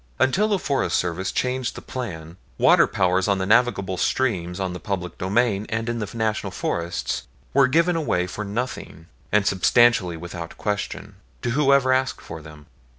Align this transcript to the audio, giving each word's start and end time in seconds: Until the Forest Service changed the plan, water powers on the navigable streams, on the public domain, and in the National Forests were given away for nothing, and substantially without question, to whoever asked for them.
Until 0.17 0.47
the 0.47 0.57
Forest 0.57 0.97
Service 0.97 1.31
changed 1.31 1.75
the 1.75 1.81
plan, 1.83 2.37
water 2.57 2.87
powers 2.87 3.27
on 3.27 3.37
the 3.37 3.45
navigable 3.45 3.97
streams, 3.97 4.59
on 4.59 4.73
the 4.73 4.79
public 4.79 5.19
domain, 5.19 5.67
and 5.69 5.87
in 5.87 5.99
the 5.99 6.09
National 6.17 6.49
Forests 6.49 7.27
were 7.53 7.67
given 7.67 7.95
away 7.95 8.25
for 8.25 8.43
nothing, 8.43 9.05
and 9.31 9.45
substantially 9.45 10.17
without 10.17 10.57
question, 10.57 11.17
to 11.43 11.51
whoever 11.51 11.93
asked 11.93 12.19
for 12.19 12.41
them. 12.41 12.65